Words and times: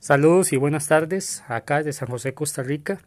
Saludos 0.00 0.52
y 0.52 0.56
buenas 0.56 0.86
tardes, 0.86 1.42
acá 1.48 1.82
de 1.82 1.92
San 1.92 2.06
José, 2.08 2.32
Costa 2.32 2.62
Rica. 2.62 3.00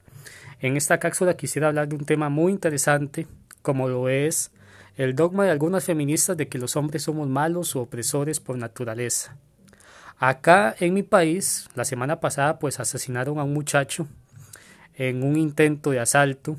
En 0.59 0.75
esta 0.75 0.99
cápsula 0.99 1.37
quisiera 1.37 1.69
hablar 1.69 1.87
de 1.87 1.95
un 1.95 2.03
tema 2.03 2.27
muy 2.27 2.51
interesante, 2.51 3.27
como 3.61 3.87
lo 3.87 4.09
es 4.09 4.51
el 4.97 5.15
dogma 5.15 5.45
de 5.45 5.51
algunas 5.51 5.85
feministas 5.85 6.35
de 6.35 6.49
que 6.49 6.57
los 6.57 6.75
hombres 6.75 7.03
somos 7.03 7.29
malos 7.29 7.77
o 7.77 7.81
opresores 7.81 8.41
por 8.41 8.57
naturaleza. 8.57 9.37
Acá 10.17 10.75
en 10.81 10.93
mi 10.93 11.01
país, 11.01 11.69
la 11.75 11.85
semana 11.85 12.19
pasada, 12.19 12.59
pues 12.59 12.81
asesinaron 12.81 13.39
a 13.39 13.45
un 13.45 13.53
muchacho 13.53 14.05
en 14.93 15.23
un 15.23 15.37
intento 15.37 15.91
de 15.91 16.01
asalto, 16.01 16.57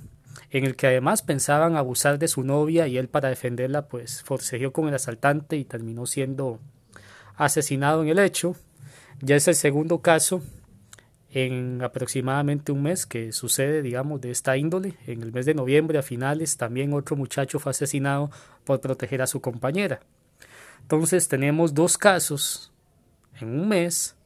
en 0.50 0.64
el 0.64 0.76
que 0.76 0.86
además 0.86 1.20
pensaban 1.20 1.76
abusar 1.76 2.18
de 2.18 2.28
su 2.28 2.42
novia 2.42 2.86
y 2.86 2.96
él 2.96 3.08
para 3.08 3.28
defenderla, 3.28 3.86
pues 3.86 4.22
forcejeó 4.22 4.72
con 4.72 4.88
el 4.88 4.94
asaltante 4.94 5.56
y 5.56 5.66
terminó 5.66 6.06
siendo 6.06 6.58
asesinado 7.36 8.02
en 8.02 8.08
el 8.08 8.18
hecho. 8.18 8.56
Ya 9.24 9.36
es 9.36 9.46
el 9.46 9.54
segundo 9.54 10.00
caso 10.00 10.42
en 11.30 11.80
aproximadamente 11.80 12.72
un 12.72 12.82
mes 12.82 13.06
que 13.06 13.30
sucede, 13.30 13.80
digamos, 13.80 14.20
de 14.20 14.32
esta 14.32 14.56
índole. 14.56 14.96
En 15.06 15.22
el 15.22 15.32
mes 15.32 15.46
de 15.46 15.54
noviembre, 15.54 15.96
a 15.96 16.02
finales, 16.02 16.56
también 16.56 16.92
otro 16.92 17.14
muchacho 17.14 17.60
fue 17.60 17.70
asesinado 17.70 18.32
por 18.64 18.80
proteger 18.80 19.22
a 19.22 19.28
su 19.28 19.40
compañera. 19.40 20.00
Entonces 20.80 21.28
tenemos 21.28 21.72
dos 21.72 21.96
casos 21.96 22.72
en 23.40 23.60
un 23.60 23.68
mes 23.68 24.16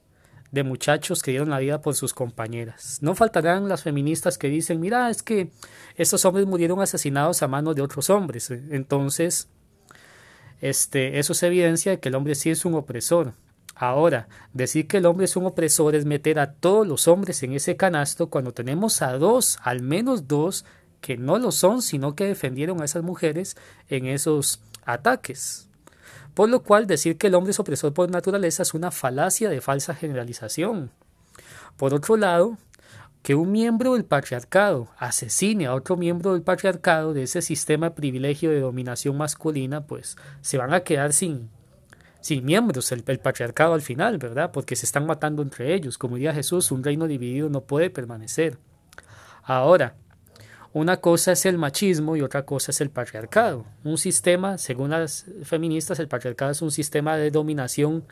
de 0.51 0.63
muchachos 0.63 1.23
que 1.23 1.33
dieron 1.33 1.51
la 1.51 1.59
vida 1.59 1.83
por 1.83 1.95
sus 1.95 2.15
compañeras. 2.15 3.01
No 3.03 3.15
faltarán 3.15 3.69
las 3.69 3.83
feministas 3.83 4.39
que 4.39 4.49
dicen, 4.49 4.81
mira, 4.81 5.11
es 5.11 5.23
que 5.23 5.51
estos 5.97 6.25
hombres 6.25 6.47
murieron 6.47 6.81
asesinados 6.81 7.43
a 7.43 7.49
manos 7.49 7.77
de 7.77 7.83
otros 7.83 8.09
hombres. 8.09 8.51
Entonces, 8.51 9.49
este, 10.63 11.19
eso 11.19 11.35
es 11.35 11.43
evidencia 11.43 11.93
de 11.93 12.01
que 12.01 12.09
el 12.09 12.15
hombre 12.15 12.35
sí 12.35 12.49
es 12.49 12.65
un 12.65 12.73
opresor. 12.73 13.35
Ahora, 13.79 14.27
decir 14.55 14.89
que 14.89 14.97
el 14.97 15.07
hombre 15.07 15.27
es 15.27 15.37
un 15.37 15.45
opresor 15.45 15.95
es 15.95 16.07
meter 16.07 16.39
a 16.39 16.55
todos 16.55 16.87
los 16.87 17.07
hombres 17.09 17.43
en 17.43 17.53
ese 17.53 17.77
canasto 17.77 18.31
cuando 18.31 18.53
tenemos 18.53 19.03
a 19.03 19.19
dos, 19.19 19.59
al 19.63 19.83
menos 19.83 20.27
dos, 20.27 20.65
que 21.03 21.19
no 21.19 21.39
lo 21.39 21.53
son, 21.53 21.83
sino 21.83 22.17
que 22.17 22.25
defendieron 22.25 22.81
a 22.81 22.87
esas 22.87 23.03
mujeres 23.03 23.55
en 23.91 24.07
esos 24.07 24.61
ataques. 24.87 25.69
Por 26.33 26.49
lo 26.49 26.63
cual, 26.63 26.87
decir 26.87 27.19
que 27.19 27.27
el 27.27 27.35
hombre 27.35 27.51
es 27.51 27.61
opresor 27.61 27.93
por 27.93 28.11
naturaleza 28.11 28.63
es 28.63 28.73
una 28.73 28.91
falacia 28.91 29.51
de 29.51 29.61
falsa 29.61 29.95
generalización. 29.95 30.91
Por 31.77 31.93
otro 31.93 32.17
lado, 32.17 32.57
que 33.23 33.35
un 33.35 33.53
miembro 33.53 33.93
del 33.93 34.07
patriarcado 34.07 34.89
asesine 34.97 35.67
a 35.67 35.75
otro 35.75 35.99
miembro 35.99 36.33
del 36.33 36.43
patriarcado 36.43 37.13
de 37.13 37.25
ese 37.25 37.43
sistema 37.43 37.91
de 37.91 37.97
privilegio 37.97 38.51
de 38.51 38.61
dominación 38.61 39.19
masculina, 39.19 39.87
pues 39.87 40.17
se 40.41 40.57
van 40.57 40.73
a 40.73 40.81
quedar 40.81 41.13
sin, 41.13 41.51
sin 42.27 42.45
miembros 42.45 42.91
el, 42.91 43.05
patriarcado 43.05 43.75
al 43.75 43.83
final, 43.83 44.19
¿verdad? 44.19 44.51
Porque 44.53 44.75
se 44.75 44.85
están 44.85 45.07
matando 45.07 45.43
entre 45.43 45.73
ellos. 45.75 45.97
Como 45.97 46.17
diría 46.17 46.35
Jesús, 46.35 46.73
un 46.73 46.83
reino 46.83 47.07
dividido 47.07 47.49
no 47.49 47.61
puede 47.61 47.89
permanecer. 47.89 48.59
Ahora, 49.45 49.95
una 50.73 50.97
cosa 50.97 51.31
es 51.31 51.47
el 51.47 51.57
machismo 51.57 52.17
y 52.17 52.23
otra 52.23 52.45
cosa 52.45 52.73
es 52.73 52.81
el 52.81 52.91
patriarcado. 52.91 53.65
Un 53.85 53.97
sistema, 53.97 54.59
según 54.59 54.91
las 54.91 55.27
feministas, 55.45 56.01
el 56.01 56.09
patriarcado 56.09 56.51
es 56.51 56.63
un 56.63 56.73
sistema 56.73 57.17
de 57.17 57.31
dominación 57.31 58.05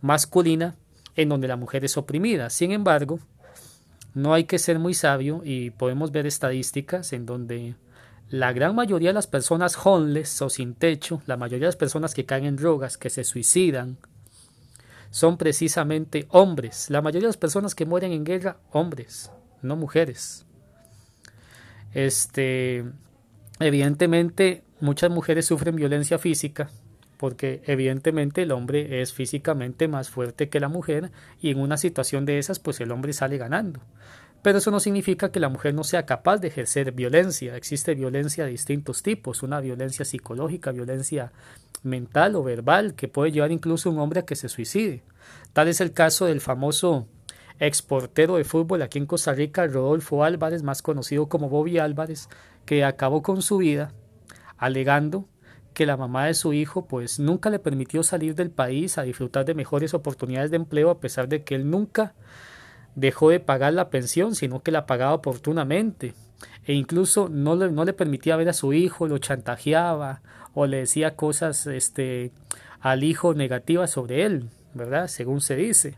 masculina 0.00 0.76
en 1.16 1.28
donde 1.28 1.48
la 1.48 1.56
mujer 1.56 1.84
es 1.84 1.96
oprimida. 1.96 2.50
Sin 2.50 2.70
embargo, 2.70 3.18
no 4.14 4.32
hay 4.32 4.44
que 4.44 4.60
ser 4.60 4.78
muy 4.78 4.94
sabio 4.94 5.42
y 5.44 5.70
podemos 5.70 6.12
ver 6.12 6.28
estadísticas 6.28 7.12
en 7.12 7.26
donde 7.26 7.74
la 8.28 8.52
gran 8.52 8.74
mayoría 8.74 9.10
de 9.10 9.14
las 9.14 9.26
personas 9.26 9.78
homeless 9.84 10.42
o 10.42 10.50
sin 10.50 10.74
techo, 10.74 11.22
la 11.26 11.36
mayoría 11.36 11.66
de 11.66 11.68
las 11.68 11.76
personas 11.76 12.14
que 12.14 12.26
caen 12.26 12.44
en 12.44 12.56
drogas, 12.56 12.98
que 12.98 13.10
se 13.10 13.24
suicidan, 13.24 13.98
son 15.10 15.36
precisamente 15.36 16.26
hombres. 16.30 16.90
La 16.90 17.02
mayoría 17.02 17.26
de 17.26 17.30
las 17.30 17.36
personas 17.36 17.74
que 17.74 17.86
mueren 17.86 18.12
en 18.12 18.24
guerra, 18.24 18.58
hombres, 18.72 19.30
no 19.62 19.76
mujeres. 19.76 20.44
Este, 21.94 22.84
evidentemente, 23.60 24.64
muchas 24.80 25.10
mujeres 25.10 25.46
sufren 25.46 25.76
violencia 25.76 26.18
física, 26.18 26.68
porque 27.16 27.62
evidentemente 27.64 28.42
el 28.42 28.52
hombre 28.52 29.00
es 29.00 29.12
físicamente 29.12 29.88
más 29.88 30.10
fuerte 30.10 30.48
que 30.48 30.60
la 30.60 30.68
mujer 30.68 31.10
y 31.40 31.50
en 31.50 31.60
una 31.60 31.76
situación 31.76 32.26
de 32.26 32.38
esas 32.38 32.58
pues 32.58 32.80
el 32.80 32.90
hombre 32.90 33.12
sale 33.12 33.38
ganando. 33.38 33.80
Pero 34.46 34.58
eso 34.58 34.70
no 34.70 34.78
significa 34.78 35.32
que 35.32 35.40
la 35.40 35.48
mujer 35.48 35.74
no 35.74 35.82
sea 35.82 36.06
capaz 36.06 36.38
de 36.38 36.46
ejercer 36.46 36.92
violencia. 36.92 37.56
Existe 37.56 37.96
violencia 37.96 38.44
de 38.44 38.52
distintos 38.52 39.02
tipos, 39.02 39.42
una 39.42 39.58
violencia 39.58 40.04
psicológica, 40.04 40.70
violencia 40.70 41.32
mental 41.82 42.36
o 42.36 42.44
verbal, 42.44 42.94
que 42.94 43.08
puede 43.08 43.32
llevar 43.32 43.50
incluso 43.50 43.88
a 43.88 43.92
un 43.92 43.98
hombre 43.98 44.20
a 44.20 44.24
que 44.24 44.36
se 44.36 44.48
suicide. 44.48 45.02
Tal 45.52 45.66
es 45.66 45.80
el 45.80 45.92
caso 45.92 46.26
del 46.26 46.40
famoso 46.40 47.08
exportero 47.58 48.36
de 48.36 48.44
fútbol 48.44 48.82
aquí 48.82 48.98
en 48.98 49.06
Costa 49.06 49.32
Rica, 49.32 49.66
Rodolfo 49.66 50.22
Álvarez, 50.22 50.62
más 50.62 50.80
conocido 50.80 51.28
como 51.28 51.48
Bobby 51.48 51.78
Álvarez, 51.78 52.28
que 52.66 52.84
acabó 52.84 53.22
con 53.22 53.42
su 53.42 53.56
vida 53.56 53.94
alegando 54.58 55.26
que 55.74 55.86
la 55.86 55.96
mamá 55.96 56.26
de 56.26 56.34
su 56.34 56.52
hijo 56.52 56.86
pues 56.86 57.18
nunca 57.18 57.50
le 57.50 57.58
permitió 57.58 58.04
salir 58.04 58.36
del 58.36 58.52
país 58.52 58.96
a 58.96 59.02
disfrutar 59.02 59.44
de 59.44 59.54
mejores 59.54 59.92
oportunidades 59.92 60.52
de 60.52 60.58
empleo 60.58 60.90
a 60.90 61.00
pesar 61.00 61.26
de 61.26 61.42
que 61.42 61.56
él 61.56 61.68
nunca 61.68 62.14
dejó 62.96 63.30
de 63.30 63.38
pagar 63.38 63.74
la 63.74 63.90
pensión, 63.90 64.34
sino 64.34 64.60
que 64.60 64.72
la 64.72 64.86
pagaba 64.86 65.14
oportunamente. 65.14 66.14
E 66.64 66.72
incluso 66.72 67.28
no 67.28 67.54
le, 67.54 67.70
no 67.70 67.84
le 67.84 67.92
permitía 67.92 68.36
ver 68.36 68.48
a 68.48 68.52
su 68.52 68.72
hijo, 68.72 69.06
lo 69.06 69.18
chantajeaba 69.18 70.22
o 70.52 70.66
le 70.66 70.78
decía 70.78 71.14
cosas 71.14 71.66
este, 71.68 72.32
al 72.80 73.04
hijo 73.04 73.34
negativas 73.34 73.90
sobre 73.90 74.24
él, 74.24 74.48
¿verdad? 74.74 75.06
Según 75.06 75.40
se 75.40 75.54
dice. 75.54 75.94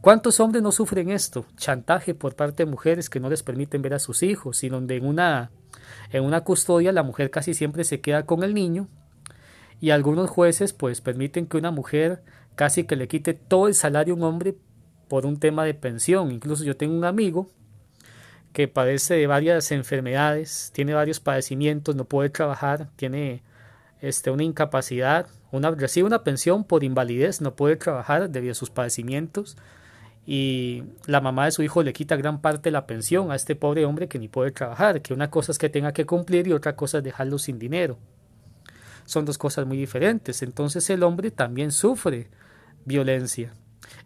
¿Cuántos 0.00 0.40
hombres 0.40 0.62
no 0.62 0.72
sufren 0.72 1.10
esto? 1.10 1.46
Chantaje 1.56 2.14
por 2.14 2.34
parte 2.34 2.64
de 2.64 2.70
mujeres 2.70 3.08
que 3.08 3.20
no 3.20 3.30
les 3.30 3.42
permiten 3.42 3.80
ver 3.80 3.94
a 3.94 3.98
sus 3.98 4.22
hijos 4.22 4.62
y 4.64 4.68
donde 4.68 4.96
en 4.96 5.06
una, 5.06 5.50
en 6.10 6.24
una 6.24 6.42
custodia 6.42 6.92
la 6.92 7.02
mujer 7.02 7.30
casi 7.30 7.54
siempre 7.54 7.84
se 7.84 8.00
queda 8.00 8.26
con 8.26 8.42
el 8.42 8.52
niño 8.52 8.88
y 9.80 9.90
algunos 9.90 10.28
jueces 10.28 10.72
pues 10.72 11.00
permiten 11.00 11.46
que 11.46 11.56
una 11.56 11.70
mujer 11.70 12.22
casi 12.54 12.84
que 12.84 12.96
le 12.96 13.08
quite 13.08 13.34
todo 13.34 13.66
el 13.66 13.74
salario 13.74 14.14
a 14.14 14.16
un 14.18 14.24
hombre 14.24 14.56
por 15.14 15.26
un 15.26 15.36
tema 15.36 15.64
de 15.64 15.74
pensión. 15.74 16.32
Incluso 16.32 16.64
yo 16.64 16.76
tengo 16.76 16.92
un 16.92 17.04
amigo 17.04 17.48
que 18.52 18.66
padece 18.66 19.14
de 19.14 19.28
varias 19.28 19.70
enfermedades, 19.70 20.72
tiene 20.74 20.92
varios 20.92 21.20
padecimientos, 21.20 21.94
no 21.94 22.04
puede 22.04 22.30
trabajar, 22.30 22.88
tiene 22.96 23.44
este, 24.00 24.32
una 24.32 24.42
incapacidad, 24.42 25.28
recibe 25.76 26.08
una 26.08 26.24
pensión 26.24 26.64
por 26.64 26.82
invalidez, 26.82 27.40
no 27.40 27.54
puede 27.54 27.76
trabajar 27.76 28.28
debido 28.28 28.50
a 28.50 28.54
sus 28.56 28.70
padecimientos 28.70 29.56
y 30.26 30.82
la 31.06 31.20
mamá 31.20 31.44
de 31.44 31.52
su 31.52 31.62
hijo 31.62 31.84
le 31.84 31.92
quita 31.92 32.16
gran 32.16 32.40
parte 32.40 32.62
de 32.62 32.72
la 32.72 32.88
pensión 32.88 33.30
a 33.30 33.36
este 33.36 33.54
pobre 33.54 33.84
hombre 33.84 34.08
que 34.08 34.18
ni 34.18 34.26
puede 34.26 34.50
trabajar, 34.50 35.00
que 35.00 35.14
una 35.14 35.30
cosa 35.30 35.52
es 35.52 35.58
que 35.58 35.68
tenga 35.68 35.92
que 35.92 36.06
cumplir 36.06 36.48
y 36.48 36.52
otra 36.54 36.74
cosa 36.74 36.98
es 36.98 37.04
dejarlo 37.04 37.38
sin 37.38 37.60
dinero. 37.60 37.98
Son 39.04 39.24
dos 39.24 39.38
cosas 39.38 39.64
muy 39.64 39.76
diferentes. 39.76 40.42
Entonces 40.42 40.90
el 40.90 41.04
hombre 41.04 41.30
también 41.30 41.70
sufre 41.70 42.26
violencia 42.84 43.52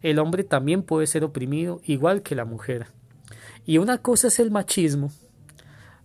el 0.02 0.18
hombre 0.18 0.44
también 0.44 0.82
puede 0.82 1.06
ser 1.06 1.24
oprimido 1.24 1.80
igual 1.84 2.22
que 2.22 2.34
la 2.34 2.44
mujer. 2.44 2.86
Y 3.66 3.78
una 3.78 3.98
cosa 3.98 4.28
es 4.28 4.38
el 4.38 4.50
machismo, 4.50 5.10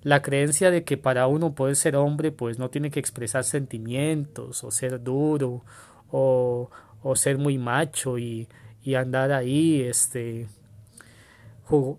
la 0.02 0.22
creencia 0.22 0.70
de 0.70 0.84
que 0.84 0.98
para 0.98 1.28
uno 1.28 1.56
poder 1.56 1.76
ser 1.76 1.96
hombre 1.96 2.32
pues 2.32 2.60
no 2.60 2.70
tiene 2.70 2.92
que 2.92 3.00
expresar 3.00 3.44
sentimientos 3.44 4.64
o 4.64 4.72
ser 4.72 5.02
duro 5.02 5.64
o, 6.12 6.70
o 7.02 7.16
ser 7.16 7.38
muy 7.38 7.58
macho 7.58 8.18
y, 8.18 8.48
y 8.84 8.96
andar 8.96 9.32
ahí 9.32 9.82
este 9.82 10.48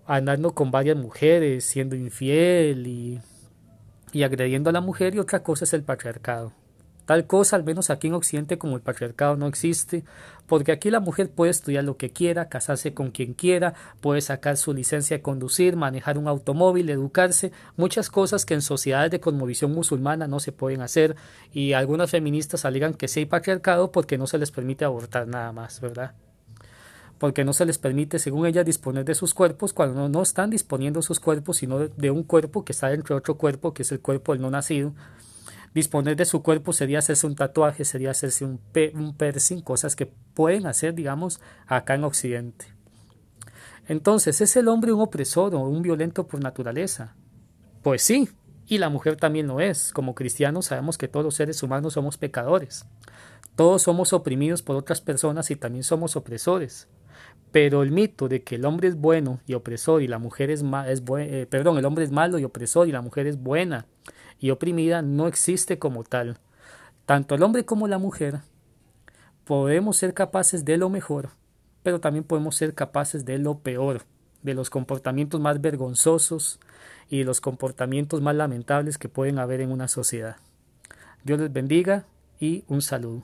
andando 0.05 0.53
con 0.53 0.71
varias 0.71 0.95
mujeres 0.95 1.65
siendo 1.65 1.95
infiel 1.95 2.87
y, 2.87 3.19
y 4.13 4.23
agrediendo 4.23 4.69
a 4.69 4.73
la 4.73 4.79
mujer 4.79 5.15
y 5.15 5.19
otra 5.19 5.43
cosa 5.43 5.65
es 5.65 5.73
el 5.73 5.83
patriarcado 5.83 6.53
Tal 7.05 7.27
cosa, 7.27 7.55
al 7.55 7.63
menos 7.63 7.89
aquí 7.89 8.07
en 8.07 8.13
Occidente, 8.13 8.57
como 8.57 8.75
el 8.75 8.81
patriarcado 8.81 9.35
no 9.35 9.47
existe, 9.47 10.03
porque 10.47 10.71
aquí 10.71 10.89
la 10.89 10.99
mujer 10.99 11.29
puede 11.29 11.51
estudiar 11.51 11.83
lo 11.83 11.97
que 11.97 12.09
quiera, 12.09 12.49
casarse 12.49 12.93
con 12.93 13.11
quien 13.11 13.33
quiera, 13.33 13.73
puede 14.01 14.21
sacar 14.21 14.57
su 14.57 14.73
licencia 14.73 15.17
de 15.17 15.23
conducir, 15.23 15.75
manejar 15.75 16.17
un 16.17 16.27
automóvil, 16.27 16.89
educarse, 16.89 17.51
muchas 17.77 18.09
cosas 18.09 18.45
que 18.45 18.55
en 18.55 18.61
sociedades 18.61 19.11
de 19.11 19.19
cosmovisión 19.19 19.71
musulmana 19.71 20.27
no 20.27 20.39
se 20.39 20.51
pueden 20.51 20.81
hacer, 20.81 21.15
y 21.53 21.73
algunas 21.73 22.11
feministas 22.11 22.65
alegan 22.65 22.93
que 22.93 23.07
sí 23.07 23.21
hay 23.21 23.25
patriarcado 23.25 23.91
porque 23.91 24.17
no 24.17 24.27
se 24.27 24.37
les 24.37 24.51
permite 24.51 24.85
abortar 24.85 25.27
nada 25.27 25.51
más, 25.51 25.81
¿verdad? 25.81 26.13
porque 27.17 27.45
no 27.45 27.53
se 27.53 27.65
les 27.65 27.77
permite, 27.77 28.19
según 28.19 28.45
ellas, 28.45 28.65
disponer 28.65 29.05
de 29.05 29.15
sus 29.15 29.33
cuerpos 29.33 29.73
cuando 29.73 30.09
no, 30.09 30.21
están 30.21 30.49
disponiendo 30.49 31.01
sus 31.01 31.19
cuerpos, 31.19 31.57
sino 31.57 31.79
de, 31.79 32.11
un 32.11 32.23
cuerpo 32.23 32.65
que 32.65 32.73
está 32.73 32.89
dentro 32.89 33.15
de 33.15 33.19
otro 33.19 33.35
cuerpo, 33.35 33.73
que 33.73 33.83
es 33.83 33.91
el 33.91 33.99
cuerpo 33.99 34.33
del 34.33 34.41
no 34.41 34.51
nacido, 34.51 34.93
disponer 35.75 36.15
de 36.15 36.23
su 36.23 36.41
cuerpo 36.41 36.71
sería 36.71 36.99
hacerse 36.99 37.27
un 37.27 37.35
tatuaje, 37.35 37.83
sería 37.83 38.11
hacerse 38.11 38.45
un, 38.45 38.61
un 38.93 39.13
piercing, 39.13 39.59
cosas 39.59 39.95
que 39.95 40.05
pueden 40.05 40.65
hacer, 40.67 40.95
digamos, 40.95 41.41
acá 41.67 41.95
en 41.95 42.05
Occidente. 42.05 42.67
Entonces, 43.87 44.39
¿es 44.39 44.55
el 44.55 44.69
hombre 44.69 44.93
un 44.93 45.01
opresor 45.01 45.53
o 45.53 45.59
un 45.59 45.81
violento 45.81 46.25
por 46.25 46.41
naturaleza? 46.41 47.13
Pues 47.83 48.01
sí, 48.01 48.29
y 48.65 48.77
la 48.77 48.89
mujer 48.89 49.17
también 49.17 49.47
lo 49.47 49.59
es. 49.59 49.91
Como 49.91 50.15
cristianos 50.15 50.67
sabemos 50.67 50.97
que 50.97 51.09
todos 51.09 51.25
los 51.25 51.35
seres 51.35 51.61
humanos 51.61 51.93
somos 51.93 52.17
pecadores. 52.17 52.85
Todos 53.57 53.81
somos 53.83 54.13
oprimidos 54.13 54.63
por 54.63 54.77
otras 54.77 55.01
personas 55.01 55.51
y 55.51 55.57
también 55.57 55.83
somos 55.83 56.15
opresores. 56.15 56.87
Pero 57.51 57.83
el 57.83 57.91
mito 57.91 58.29
de 58.29 58.43
que 58.43 58.55
el 58.55 58.65
hombre 58.65 58.87
es 58.87 58.95
bueno 58.95 59.41
y 59.45 59.53
opresor 59.53 60.01
y 60.01 60.07
la 60.07 60.19
mujer 60.19 60.49
es, 60.49 60.63
es 60.87 61.03
eh, 61.19 61.47
perdón, 61.49 61.77
el 61.77 61.85
hombre 61.85 62.05
es 62.05 62.11
malo 62.11 62.39
y 62.39 62.45
opresor 62.45 62.87
y 62.87 62.93
la 62.93 63.01
mujer 63.01 63.27
es 63.27 63.37
buena 63.37 63.85
y 64.45 64.51
oprimida 64.51 65.01
no 65.01 65.25
existe 65.25 65.79
como 65.79 66.03
tal. 66.03 66.37
Tanto 67.07 67.33
el 67.33 67.41
hombre 67.41 67.65
como 67.65 67.87
la 67.87 67.97
mujer 67.97 68.41
podemos 69.43 69.97
ser 69.97 70.13
capaces 70.13 70.63
de 70.63 70.77
lo 70.77 70.91
mejor, 70.91 71.29
pero 71.81 71.99
también 71.99 72.25
podemos 72.25 72.55
ser 72.55 72.75
capaces 72.75 73.25
de 73.25 73.39
lo 73.39 73.57
peor, 73.57 74.03
de 74.43 74.53
los 74.53 74.69
comportamientos 74.69 75.41
más 75.41 75.61
vergonzosos 75.61 76.59
y 77.09 77.17
de 77.17 77.25
los 77.25 77.41
comportamientos 77.41 78.21
más 78.21 78.35
lamentables 78.35 78.99
que 78.99 79.09
pueden 79.09 79.39
haber 79.39 79.61
en 79.61 79.71
una 79.71 79.87
sociedad. 79.87 80.35
Dios 81.23 81.39
les 81.39 81.51
bendiga 81.51 82.05
y 82.39 82.65
un 82.67 82.83
saludo. 82.83 83.23